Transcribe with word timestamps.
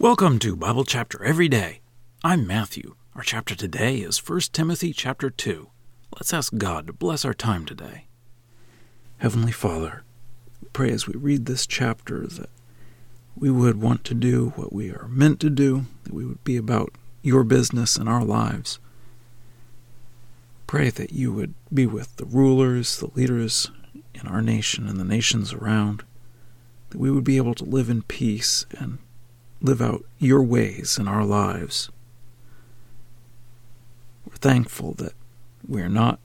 Welcome 0.00 0.38
to 0.38 0.56
Bible 0.56 0.84
Chapter 0.84 1.22
Every 1.22 1.46
Day. 1.46 1.80
I'm 2.24 2.46
Matthew. 2.46 2.94
Our 3.14 3.20
chapter 3.20 3.54
today 3.54 3.98
is 3.98 4.26
1 4.26 4.40
Timothy 4.50 4.94
chapter 4.94 5.28
2. 5.28 5.68
Let's 6.16 6.32
ask 6.32 6.56
God 6.56 6.86
to 6.86 6.94
bless 6.94 7.22
our 7.26 7.34
time 7.34 7.66
today. 7.66 8.06
Heavenly 9.18 9.52
Father, 9.52 10.02
we 10.62 10.68
pray 10.72 10.90
as 10.90 11.06
we 11.06 11.12
read 11.18 11.44
this 11.44 11.66
chapter 11.66 12.26
that 12.26 12.48
we 13.36 13.50
would 13.50 13.82
want 13.82 14.04
to 14.04 14.14
do 14.14 14.54
what 14.56 14.72
we 14.72 14.88
are 14.88 15.06
meant 15.10 15.38
to 15.40 15.50
do, 15.50 15.84
that 16.04 16.14
we 16.14 16.24
would 16.24 16.42
be 16.44 16.56
about 16.56 16.94
your 17.20 17.44
business 17.44 17.98
in 17.98 18.08
our 18.08 18.24
lives. 18.24 18.78
Pray 20.66 20.88
that 20.88 21.12
you 21.12 21.30
would 21.30 21.52
be 21.70 21.84
with 21.84 22.16
the 22.16 22.24
rulers, 22.24 22.96
the 22.96 23.10
leaders 23.14 23.70
in 24.14 24.26
our 24.26 24.40
nation 24.40 24.88
and 24.88 24.98
the 24.98 25.04
nations 25.04 25.52
around, 25.52 26.04
that 26.88 26.98
we 26.98 27.10
would 27.10 27.24
be 27.24 27.36
able 27.36 27.54
to 27.54 27.64
live 27.66 27.90
in 27.90 28.00
peace 28.00 28.64
and 28.78 28.96
live 29.60 29.82
out 29.82 30.04
your 30.18 30.42
ways 30.42 30.98
in 30.98 31.06
our 31.06 31.24
lives. 31.24 31.90
We're 34.26 34.36
thankful 34.36 34.92
that 34.94 35.12
we 35.66 35.82
are 35.82 35.88
not 35.88 36.18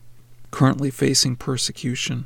currently 0.52 0.90
facing 0.92 1.36
persecution. 1.36 2.26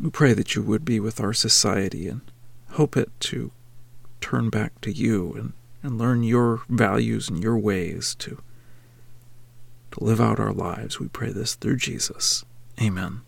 We 0.00 0.10
pray 0.10 0.32
that 0.32 0.54
you 0.54 0.62
would 0.62 0.84
be 0.84 1.00
with 1.00 1.20
our 1.20 1.32
society 1.32 2.08
and 2.08 2.22
hope 2.70 2.96
it 2.96 3.10
to 3.20 3.52
turn 4.20 4.48
back 4.48 4.80
to 4.80 4.90
you 4.90 5.34
and, 5.34 5.52
and 5.82 5.98
learn 5.98 6.22
your 6.22 6.62
values 6.68 7.28
and 7.28 7.42
your 7.42 7.58
ways 7.58 8.14
to, 8.16 8.40
to 9.92 10.04
live 10.04 10.20
out 10.20 10.40
our 10.40 10.52
lives. 10.52 10.98
We 10.98 11.08
pray 11.08 11.30
this 11.30 11.54
through 11.54 11.76
Jesus. 11.76 12.44
Amen. 12.80 13.20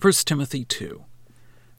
1 0.00 0.12
Timothy 0.24 0.64
2 0.64 1.04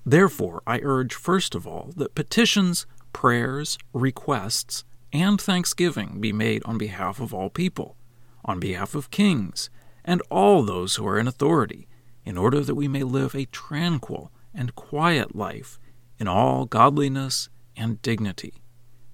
Therefore, 0.07 0.63
I 0.65 0.79
urge 0.83 1.13
first 1.13 1.53
of 1.53 1.67
all 1.67 1.91
that 1.97 2.15
petitions, 2.15 2.85
prayers, 3.11 3.77
requests, 3.91 4.85
and 5.11 5.39
thanksgiving 5.39 6.21
be 6.21 6.31
made 6.31 6.63
on 6.63 6.77
behalf 6.77 7.19
of 7.19 7.33
all 7.33 7.49
people, 7.49 7.97
on 8.45 8.57
behalf 8.57 8.95
of 8.95 9.11
kings, 9.11 9.69
and 10.05 10.21
all 10.31 10.63
those 10.63 10.95
who 10.95 11.05
are 11.05 11.19
in 11.19 11.27
authority, 11.27 11.89
in 12.23 12.37
order 12.37 12.61
that 12.61 12.75
we 12.75 12.87
may 12.87 13.03
live 13.03 13.35
a 13.35 13.47
tranquil 13.47 14.31
and 14.53 14.75
quiet 14.75 15.35
life 15.35 15.77
in 16.17 16.25
all 16.29 16.63
godliness 16.63 17.49
and 17.75 18.01
dignity. 18.01 18.53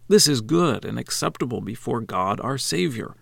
This 0.08 0.28
is 0.28 0.42
good 0.42 0.86
and 0.86 1.00
acceptable 1.00 1.62
before 1.62 2.02
God 2.02 2.40
our 2.42 2.60
Savior, 2.60 3.16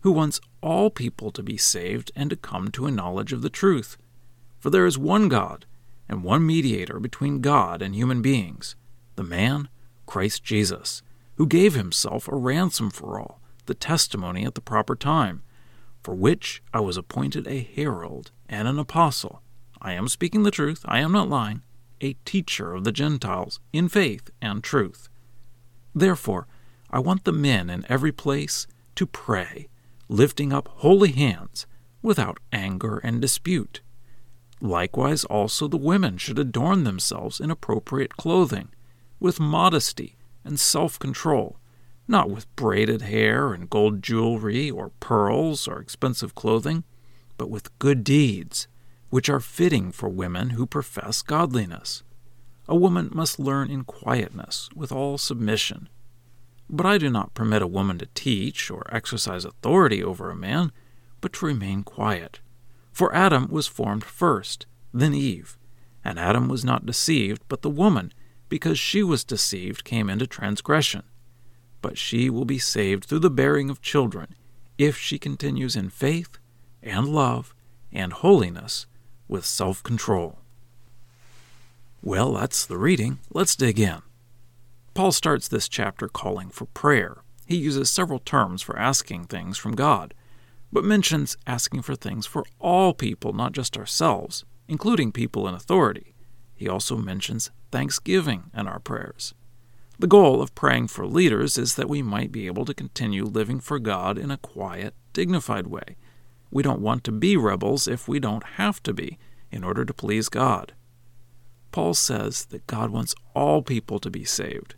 who 0.00 0.12
wants 0.12 0.40
all 0.62 0.88
people 0.88 1.30
to 1.32 1.42
be 1.42 1.58
saved 1.58 2.10
and 2.16 2.30
to 2.30 2.36
come 2.36 2.68
to 2.68 2.86
a 2.86 2.90
knowledge 2.90 3.34
of 3.34 3.42
the 3.42 3.50
truth. 3.50 3.98
For 4.58 4.70
there 4.70 4.86
is 4.86 4.96
one 4.96 5.28
God 5.28 5.66
and 6.08 6.24
one 6.24 6.46
mediator 6.46 6.98
between 6.98 7.40
God 7.40 7.82
and 7.82 7.94
human 7.94 8.22
beings, 8.22 8.76
the 9.16 9.22
man, 9.22 9.68
Christ 10.06 10.42
Jesus, 10.42 11.02
who 11.36 11.46
gave 11.46 11.74
himself 11.74 12.28
a 12.28 12.36
ransom 12.36 12.90
for 12.90 13.20
all, 13.20 13.40
the 13.66 13.74
testimony 13.74 14.44
at 14.44 14.54
the 14.54 14.60
proper 14.60 14.96
time, 14.96 15.42
for 16.02 16.14
which 16.14 16.62
I 16.72 16.80
was 16.80 16.96
appointed 16.96 17.46
a 17.46 17.60
herald 17.60 18.30
and 18.48 18.66
an 18.66 18.78
apostle. 18.78 19.42
I 19.80 19.92
am 19.92 20.08
speaking 20.08 20.42
the 20.42 20.50
truth, 20.50 20.82
I 20.86 21.00
am 21.00 21.12
not 21.12 21.28
lying, 21.28 21.62
a 22.00 22.14
teacher 22.24 22.74
of 22.74 22.84
the 22.84 22.92
Gentiles 22.92 23.60
in 23.72 23.88
faith 23.88 24.30
and 24.40 24.62
truth. 24.62 25.08
Therefore, 25.94 26.46
I 26.90 27.00
want 27.00 27.24
the 27.24 27.32
men 27.32 27.68
in 27.68 27.84
every 27.88 28.12
place 28.12 28.66
to 28.94 29.06
pray, 29.06 29.68
lifting 30.08 30.52
up 30.52 30.68
holy 30.68 31.12
hands, 31.12 31.66
without 32.02 32.38
anger 32.52 32.98
and 32.98 33.20
dispute. 33.20 33.80
Likewise, 34.60 35.24
also 35.24 35.68
the 35.68 35.76
women 35.76 36.18
should 36.18 36.38
adorn 36.38 36.84
themselves 36.84 37.40
in 37.40 37.50
appropriate 37.50 38.16
clothing, 38.16 38.68
with 39.20 39.38
modesty 39.38 40.16
and 40.44 40.58
self 40.58 40.98
control, 40.98 41.58
not 42.08 42.30
with 42.30 42.54
braided 42.56 43.02
hair 43.02 43.52
and 43.52 43.70
gold 43.70 44.02
jewelry 44.02 44.70
or 44.70 44.90
pearls 45.00 45.68
or 45.68 45.78
expensive 45.78 46.34
clothing, 46.34 46.84
but 47.36 47.50
with 47.50 47.76
good 47.78 48.02
deeds, 48.02 48.66
which 49.10 49.28
are 49.28 49.40
fitting 49.40 49.92
for 49.92 50.08
women 50.08 50.50
who 50.50 50.66
profess 50.66 51.22
godliness. 51.22 52.02
A 52.66 52.76
woman 52.76 53.10
must 53.12 53.38
learn 53.38 53.70
in 53.70 53.84
quietness, 53.84 54.68
with 54.74 54.92
all 54.92 55.16
submission. 55.16 55.88
But 56.68 56.84
I 56.84 56.98
do 56.98 57.08
not 57.08 57.32
permit 57.32 57.62
a 57.62 57.66
woman 57.66 57.96
to 57.98 58.08
teach 58.14 58.70
or 58.70 58.86
exercise 58.94 59.44
authority 59.44 60.02
over 60.02 60.30
a 60.30 60.36
man, 60.36 60.72
but 61.20 61.32
to 61.34 61.46
remain 61.46 61.82
quiet. 61.82 62.40
For 62.98 63.14
Adam 63.14 63.46
was 63.48 63.68
formed 63.68 64.02
first, 64.02 64.66
then 64.92 65.14
Eve. 65.14 65.56
And 66.04 66.18
Adam 66.18 66.48
was 66.48 66.64
not 66.64 66.84
deceived, 66.84 67.44
but 67.46 67.62
the 67.62 67.70
woman, 67.70 68.12
because 68.48 68.76
she 68.76 69.04
was 69.04 69.22
deceived, 69.22 69.84
came 69.84 70.10
into 70.10 70.26
transgression. 70.26 71.04
But 71.80 71.96
she 71.96 72.28
will 72.28 72.44
be 72.44 72.58
saved 72.58 73.04
through 73.04 73.20
the 73.20 73.30
bearing 73.30 73.70
of 73.70 73.80
children, 73.80 74.34
if 74.78 74.98
she 74.98 75.16
continues 75.16 75.76
in 75.76 75.90
faith, 75.90 76.38
and 76.82 77.06
love, 77.06 77.54
and 77.92 78.12
holiness, 78.12 78.86
with 79.28 79.44
self 79.44 79.80
control. 79.84 80.40
Well, 82.02 82.32
that's 82.32 82.66
the 82.66 82.78
reading. 82.78 83.20
Let's 83.32 83.54
dig 83.54 83.78
in. 83.78 84.02
Paul 84.94 85.12
starts 85.12 85.46
this 85.46 85.68
chapter 85.68 86.08
calling 86.08 86.48
for 86.48 86.64
prayer. 86.64 87.18
He 87.46 87.58
uses 87.58 87.90
several 87.90 88.18
terms 88.18 88.60
for 88.60 88.76
asking 88.76 89.26
things 89.26 89.56
from 89.56 89.76
God 89.76 90.14
but 90.72 90.84
mentions 90.84 91.36
asking 91.46 91.82
for 91.82 91.94
things 91.94 92.26
for 92.26 92.44
all 92.58 92.92
people, 92.92 93.32
not 93.32 93.52
just 93.52 93.76
ourselves, 93.76 94.44
including 94.66 95.12
people 95.12 95.48
in 95.48 95.54
authority. 95.54 96.14
He 96.54 96.68
also 96.68 96.96
mentions 96.96 97.50
thanksgiving 97.70 98.50
in 98.54 98.66
our 98.66 98.80
prayers. 98.80 99.34
The 99.98 100.06
goal 100.06 100.40
of 100.40 100.54
praying 100.54 100.88
for 100.88 101.06
leaders 101.06 101.58
is 101.58 101.74
that 101.74 101.88
we 101.88 102.02
might 102.02 102.30
be 102.30 102.46
able 102.46 102.64
to 102.66 102.74
continue 102.74 103.24
living 103.24 103.60
for 103.60 103.78
God 103.78 104.16
in 104.18 104.30
a 104.30 104.36
quiet, 104.36 104.94
dignified 105.12 105.66
way. 105.66 105.96
We 106.50 106.62
don't 106.62 106.80
want 106.80 107.04
to 107.04 107.12
be 107.12 107.36
rebels 107.36 107.88
if 107.88 108.06
we 108.06 108.20
don't 108.20 108.44
have 108.44 108.82
to 108.84 108.92
be 108.92 109.18
in 109.50 109.64
order 109.64 109.84
to 109.84 109.94
please 109.94 110.28
God. 110.28 110.72
Paul 111.72 111.94
says 111.94 112.46
that 112.46 112.66
God 112.66 112.90
wants 112.90 113.14
all 113.34 113.62
people 113.62 113.98
to 113.98 114.10
be 114.10 114.24
saved. 114.24 114.74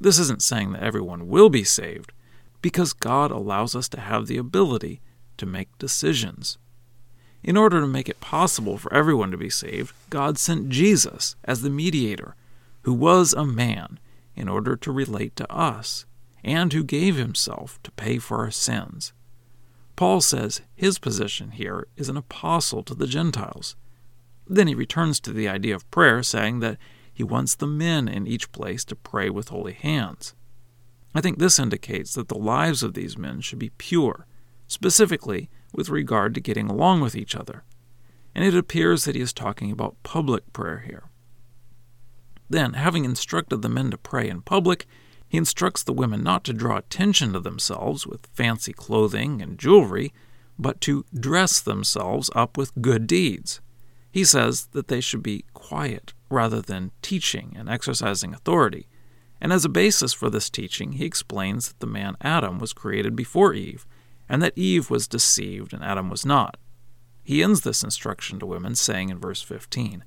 This 0.00 0.18
isn't 0.18 0.42
saying 0.42 0.72
that 0.72 0.82
everyone 0.82 1.28
will 1.28 1.48
be 1.48 1.64
saved, 1.64 2.12
because 2.60 2.92
God 2.92 3.30
allows 3.30 3.74
us 3.74 3.88
to 3.90 4.00
have 4.00 4.26
the 4.26 4.38
ability 4.38 5.00
to 5.38 5.46
make 5.46 5.78
decisions. 5.78 6.58
In 7.42 7.56
order 7.56 7.80
to 7.80 7.86
make 7.86 8.08
it 8.08 8.20
possible 8.20 8.78
for 8.78 8.92
everyone 8.94 9.30
to 9.32 9.36
be 9.36 9.50
saved, 9.50 9.94
God 10.10 10.38
sent 10.38 10.68
Jesus 10.68 11.34
as 11.44 11.62
the 11.62 11.70
mediator, 11.70 12.36
who 12.82 12.92
was 12.92 13.32
a 13.32 13.44
man, 13.44 13.98
in 14.36 14.48
order 14.48 14.76
to 14.76 14.92
relate 14.92 15.34
to 15.36 15.52
us, 15.52 16.06
and 16.44 16.72
who 16.72 16.84
gave 16.84 17.16
himself 17.16 17.80
to 17.82 17.90
pay 17.92 18.18
for 18.18 18.38
our 18.38 18.50
sins. 18.50 19.12
Paul 19.96 20.20
says 20.20 20.62
his 20.74 20.98
position 20.98 21.52
here 21.52 21.86
is 21.96 22.08
an 22.08 22.16
apostle 22.16 22.82
to 22.84 22.94
the 22.94 23.06
Gentiles. 23.06 23.76
Then 24.46 24.68
he 24.68 24.74
returns 24.74 25.20
to 25.20 25.32
the 25.32 25.48
idea 25.48 25.74
of 25.74 25.90
prayer, 25.90 26.22
saying 26.22 26.60
that 26.60 26.78
he 27.12 27.22
wants 27.22 27.54
the 27.54 27.66
men 27.66 28.08
in 28.08 28.26
each 28.26 28.52
place 28.52 28.84
to 28.86 28.96
pray 28.96 29.28
with 29.28 29.48
holy 29.48 29.74
hands. 29.74 30.34
I 31.14 31.20
think 31.20 31.38
this 31.38 31.58
indicates 31.58 32.14
that 32.14 32.28
the 32.28 32.38
lives 32.38 32.82
of 32.82 32.94
these 32.94 33.18
men 33.18 33.40
should 33.40 33.58
be 33.58 33.70
pure 33.70 34.26
specifically 34.72 35.48
with 35.72 35.88
regard 35.88 36.34
to 36.34 36.40
getting 36.40 36.68
along 36.68 37.00
with 37.00 37.14
each 37.14 37.34
other. 37.34 37.64
And 38.34 38.44
it 38.44 38.56
appears 38.56 39.04
that 39.04 39.14
he 39.14 39.20
is 39.20 39.32
talking 39.32 39.70
about 39.70 40.02
public 40.02 40.52
prayer 40.52 40.84
here. 40.86 41.04
Then, 42.48 42.74
having 42.74 43.04
instructed 43.04 43.62
the 43.62 43.68
men 43.68 43.90
to 43.90 43.98
pray 43.98 44.28
in 44.28 44.42
public, 44.42 44.86
he 45.28 45.38
instructs 45.38 45.82
the 45.82 45.92
women 45.92 46.22
not 46.22 46.44
to 46.44 46.52
draw 46.52 46.76
attention 46.76 47.32
to 47.32 47.40
themselves 47.40 48.06
with 48.06 48.28
fancy 48.34 48.72
clothing 48.72 49.40
and 49.40 49.58
jewelry, 49.58 50.12
but 50.58 50.80
to 50.82 51.06
dress 51.18 51.60
themselves 51.60 52.30
up 52.34 52.58
with 52.58 52.80
good 52.82 53.06
deeds. 53.06 53.60
He 54.10 54.24
says 54.24 54.66
that 54.72 54.88
they 54.88 55.00
should 55.00 55.22
be 55.22 55.46
quiet 55.54 56.12
rather 56.28 56.60
than 56.60 56.90
teaching 57.00 57.54
and 57.56 57.68
exercising 57.68 58.34
authority. 58.34 58.86
And 59.40 59.52
as 59.52 59.64
a 59.64 59.70
basis 59.70 60.12
for 60.12 60.28
this 60.28 60.50
teaching, 60.50 60.92
he 60.92 61.06
explains 61.06 61.68
that 61.68 61.80
the 61.80 61.86
man 61.86 62.16
Adam 62.20 62.58
was 62.58 62.74
created 62.74 63.16
before 63.16 63.54
Eve, 63.54 63.86
and 64.32 64.40
that 64.40 64.56
Eve 64.56 64.88
was 64.88 65.06
deceived 65.06 65.74
and 65.74 65.84
Adam 65.84 66.08
was 66.08 66.24
not. 66.24 66.56
He 67.22 67.42
ends 67.42 67.60
this 67.60 67.84
instruction 67.84 68.38
to 68.38 68.46
women, 68.46 68.74
saying 68.74 69.10
in 69.10 69.18
verse 69.18 69.42
15, 69.42 70.04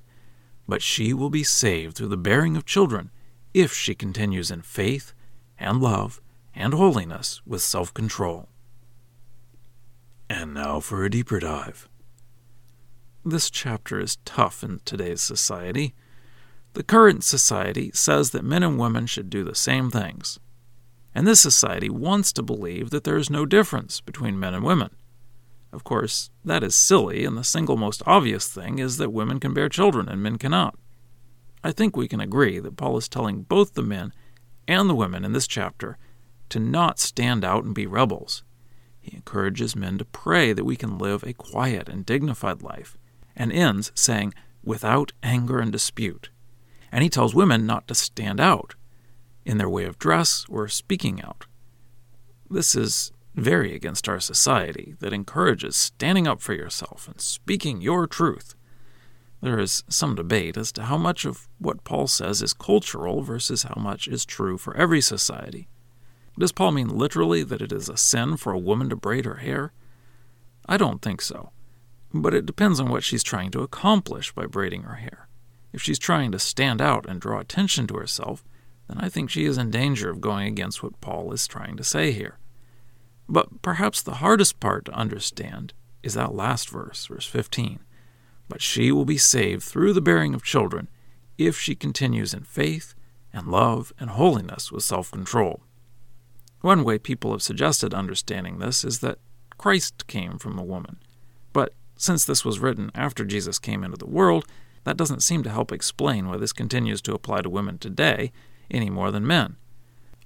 But 0.66 0.82
she 0.82 1.14
will 1.14 1.30
be 1.30 1.44
saved 1.44 1.96
through 1.96 2.08
the 2.08 2.16
bearing 2.16 2.56
of 2.56 2.66
children, 2.66 3.12
if 3.54 3.72
she 3.72 3.94
continues 3.94 4.50
in 4.50 4.62
faith 4.62 5.14
and 5.60 5.80
love 5.80 6.20
and 6.56 6.74
holiness 6.74 7.40
with 7.46 7.62
self 7.62 7.94
control. 7.94 8.48
And 10.28 10.52
now 10.52 10.80
for 10.80 11.04
a 11.04 11.10
deeper 11.10 11.38
dive. 11.38 11.88
This 13.24 13.48
chapter 13.48 14.00
is 14.00 14.18
tough 14.24 14.64
in 14.64 14.80
today's 14.84 15.22
society. 15.22 15.94
The 16.72 16.82
current 16.82 17.22
society 17.22 17.92
says 17.94 18.30
that 18.30 18.44
men 18.44 18.64
and 18.64 18.76
women 18.76 19.06
should 19.06 19.30
do 19.30 19.44
the 19.44 19.54
same 19.54 19.88
things 19.88 20.40
and 21.16 21.26
this 21.26 21.40
society 21.40 21.88
wants 21.88 22.30
to 22.30 22.42
believe 22.42 22.90
that 22.90 23.04
there 23.04 23.16
is 23.16 23.30
no 23.30 23.46
difference 23.46 24.02
between 24.02 24.38
men 24.38 24.52
and 24.52 24.62
women. 24.62 24.90
Of 25.72 25.82
course, 25.82 26.28
that 26.44 26.62
is 26.62 26.76
silly, 26.76 27.24
and 27.24 27.38
the 27.38 27.42
single 27.42 27.78
most 27.78 28.02
obvious 28.04 28.46
thing 28.48 28.78
is 28.78 28.98
that 28.98 29.14
women 29.14 29.40
can 29.40 29.54
bear 29.54 29.70
children 29.70 30.10
and 30.10 30.22
men 30.22 30.36
cannot. 30.36 30.78
I 31.64 31.72
think 31.72 31.96
we 31.96 32.06
can 32.06 32.20
agree 32.20 32.58
that 32.58 32.76
Paul 32.76 32.98
is 32.98 33.08
telling 33.08 33.44
both 33.44 33.72
the 33.72 33.82
men 33.82 34.12
and 34.68 34.90
the 34.90 34.94
women 34.94 35.24
in 35.24 35.32
this 35.32 35.46
chapter 35.46 35.96
to 36.50 36.60
not 36.60 36.98
stand 36.98 37.46
out 37.46 37.64
and 37.64 37.74
be 37.74 37.86
rebels. 37.86 38.44
He 39.00 39.16
encourages 39.16 39.74
men 39.74 39.96
to 39.96 40.04
pray 40.04 40.52
that 40.52 40.66
we 40.66 40.76
can 40.76 40.98
live 40.98 41.22
a 41.22 41.32
quiet 41.32 41.88
and 41.88 42.04
dignified 42.04 42.60
life, 42.60 42.98
and 43.34 43.50
ends 43.50 43.90
saying, 43.94 44.34
without 44.62 45.12
anger 45.22 45.60
and 45.60 45.72
dispute. 45.72 46.28
And 46.92 47.02
he 47.02 47.08
tells 47.08 47.34
women 47.34 47.64
not 47.64 47.88
to 47.88 47.94
stand 47.94 48.38
out 48.38 48.74
in 49.46 49.58
their 49.58 49.70
way 49.70 49.84
of 49.84 49.98
dress 49.98 50.44
or 50.48 50.68
speaking 50.68 51.22
out. 51.22 51.46
This 52.50 52.74
is 52.74 53.12
very 53.34 53.74
against 53.74 54.08
our 54.08 54.18
society 54.18 54.96
that 55.00 55.12
encourages 55.12 55.76
standing 55.76 56.26
up 56.26 56.40
for 56.40 56.52
yourself 56.52 57.06
and 57.06 57.20
speaking 57.20 57.80
your 57.80 58.06
truth. 58.06 58.54
There 59.40 59.58
is 59.58 59.84
some 59.88 60.14
debate 60.14 60.56
as 60.56 60.72
to 60.72 60.84
how 60.84 60.96
much 60.96 61.24
of 61.24 61.46
what 61.58 61.84
Paul 61.84 62.08
says 62.08 62.42
is 62.42 62.52
cultural 62.52 63.22
versus 63.22 63.62
how 63.62 63.80
much 63.80 64.08
is 64.08 64.24
true 64.24 64.58
for 64.58 64.76
every 64.76 65.00
society. 65.00 65.68
Does 66.38 66.52
Paul 66.52 66.72
mean 66.72 66.88
literally 66.88 67.42
that 67.42 67.62
it 67.62 67.72
is 67.72 67.88
a 67.88 67.96
sin 67.96 68.36
for 68.36 68.52
a 68.52 68.58
woman 68.58 68.88
to 68.88 68.96
braid 68.96 69.24
her 69.24 69.36
hair? 69.36 69.72
I 70.68 70.76
don't 70.76 71.00
think 71.00 71.20
so. 71.22 71.50
But 72.12 72.34
it 72.34 72.46
depends 72.46 72.80
on 72.80 72.88
what 72.88 73.04
she's 73.04 73.22
trying 73.22 73.50
to 73.52 73.62
accomplish 73.62 74.32
by 74.32 74.46
braiding 74.46 74.82
her 74.82 74.96
hair. 74.96 75.28
If 75.72 75.82
she's 75.82 75.98
trying 75.98 76.32
to 76.32 76.38
stand 76.38 76.80
out 76.80 77.06
and 77.06 77.20
draw 77.20 77.38
attention 77.38 77.86
to 77.88 77.96
herself, 77.96 78.42
then 78.88 78.98
I 78.98 79.08
think 79.08 79.30
she 79.30 79.44
is 79.44 79.58
in 79.58 79.70
danger 79.70 80.10
of 80.10 80.20
going 80.20 80.46
against 80.46 80.82
what 80.82 81.00
Paul 81.00 81.32
is 81.32 81.46
trying 81.46 81.76
to 81.76 81.84
say 81.84 82.12
here. 82.12 82.38
But 83.28 83.62
perhaps 83.62 84.00
the 84.00 84.16
hardest 84.16 84.60
part 84.60 84.84
to 84.84 84.92
understand 84.92 85.72
is 86.02 86.14
that 86.14 86.34
last 86.34 86.70
verse, 86.70 87.06
verse 87.06 87.26
15. 87.26 87.80
But 88.48 88.62
she 88.62 88.92
will 88.92 89.04
be 89.04 89.18
saved 89.18 89.64
through 89.64 89.92
the 89.92 90.00
bearing 90.00 90.34
of 90.34 90.44
children 90.44 90.88
if 91.36 91.58
she 91.58 91.74
continues 91.74 92.32
in 92.32 92.44
faith 92.44 92.94
and 93.32 93.48
love 93.48 93.92
and 93.98 94.10
holiness 94.10 94.70
with 94.70 94.84
self 94.84 95.10
control. 95.10 95.60
One 96.60 96.84
way 96.84 96.98
people 96.98 97.32
have 97.32 97.42
suggested 97.42 97.92
understanding 97.92 98.58
this 98.58 98.84
is 98.84 99.00
that 99.00 99.18
Christ 99.58 100.06
came 100.06 100.38
from 100.38 100.58
a 100.58 100.64
woman. 100.64 100.98
But 101.52 101.72
since 101.96 102.24
this 102.24 102.44
was 102.44 102.60
written 102.60 102.90
after 102.94 103.24
Jesus 103.24 103.58
came 103.58 103.82
into 103.82 103.96
the 103.96 104.06
world, 104.06 104.46
that 104.84 104.96
doesn't 104.96 105.22
seem 105.22 105.42
to 105.42 105.50
help 105.50 105.72
explain 105.72 106.28
why 106.28 106.36
this 106.36 106.52
continues 106.52 107.02
to 107.02 107.14
apply 107.14 107.42
to 107.42 107.50
women 107.50 107.78
today 107.78 108.32
any 108.70 108.90
more 108.90 109.10
than 109.10 109.26
men. 109.26 109.56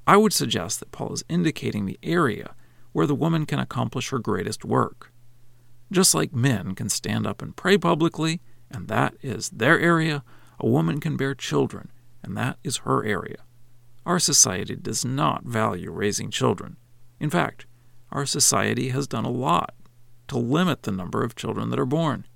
I 0.06 0.16
would 0.16 0.32
suggest 0.32 0.80
that 0.80 0.92
Paul 0.92 1.12
is 1.12 1.24
indicating 1.28 1.86
the 1.86 1.98
area 2.02 2.54
where 2.92 3.06
the 3.06 3.14
woman 3.14 3.46
can 3.46 3.58
accomplish 3.58 4.10
her 4.10 4.18
greatest 4.18 4.64
work. 4.64 5.12
Just 5.92 6.14
like 6.14 6.32
men 6.32 6.74
can 6.74 6.88
stand 6.88 7.26
up 7.26 7.42
and 7.42 7.56
pray 7.56 7.78
publicly, 7.78 8.40
and 8.70 8.88
that 8.88 9.14
is 9.22 9.50
their 9.50 9.78
area, 9.78 10.24
a 10.58 10.66
woman 10.66 11.00
can 11.00 11.16
bear 11.16 11.34
children, 11.34 11.90
and 12.22 12.36
that 12.36 12.58
is 12.62 12.78
her 12.78 13.04
area. 13.04 13.38
Our 14.06 14.18
society 14.18 14.76
does 14.76 15.04
not 15.04 15.44
value 15.44 15.90
raising 15.90 16.30
children. 16.30 16.76
In 17.18 17.30
fact, 17.30 17.66
our 18.10 18.26
society 18.26 18.88
has 18.88 19.06
done 19.06 19.24
a 19.24 19.30
lot 19.30 19.74
to 20.28 20.38
limit 20.38 20.82
the 20.82 20.92
number 20.92 21.22
of 21.22 21.36
children 21.36 21.70
that 21.70 21.78
are 21.78 21.86
born. 21.86 22.26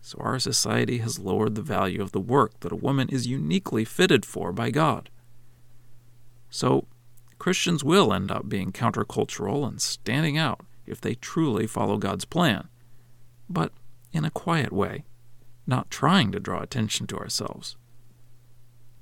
So 0.00 0.18
our 0.20 0.38
society 0.38 0.98
has 0.98 1.18
lowered 1.18 1.54
the 1.54 1.62
value 1.62 2.00
of 2.00 2.12
the 2.12 2.20
work 2.20 2.60
that 2.60 2.72
a 2.72 2.76
woman 2.76 3.08
is 3.08 3.26
uniquely 3.26 3.84
fitted 3.84 4.24
for 4.24 4.52
by 4.52 4.70
God. 4.70 5.10
So 6.50 6.86
Christians 7.38 7.84
will 7.84 8.12
end 8.12 8.30
up 8.30 8.48
being 8.48 8.72
countercultural 8.72 9.66
and 9.66 9.80
standing 9.80 10.36
out 10.36 10.64
if 10.86 11.00
they 11.00 11.14
truly 11.14 11.66
follow 11.66 11.98
God's 11.98 12.24
plan, 12.24 12.68
but 13.48 13.72
in 14.12 14.24
a 14.24 14.30
quiet 14.30 14.72
way, 14.72 15.04
not 15.66 15.90
trying 15.90 16.32
to 16.32 16.40
draw 16.40 16.60
attention 16.60 17.06
to 17.08 17.18
ourselves. 17.18 17.76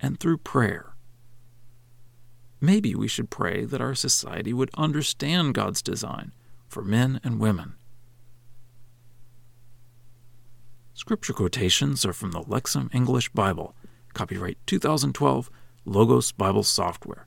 And 0.01 0.19
through 0.19 0.39
prayer. 0.39 0.95
Maybe 2.61 2.95
we 2.95 3.09
should 3.09 3.31
pray 3.31 3.65
that 3.65 3.81
our 3.81 3.95
society 3.95 4.53
would 4.53 4.71
understand 4.75 5.55
God's 5.55 5.81
design 5.83 6.33
for 6.69 6.83
men 6.83 7.21
and 7.23 7.39
women. 7.39 7.75
Scripture 10.95 11.35
quotations 11.35 12.05
are 12.05 12.13
from 12.13 12.33
the 12.33 12.43
Lexham 12.43 12.93
English 12.93 13.29
Bible, 13.31 13.75
copyright 14.15 14.59
2012, 14.67 15.51
Logos 15.85 16.33
Bible 16.33 16.63
Software. 16.63 17.27